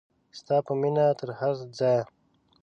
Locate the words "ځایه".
1.77-2.03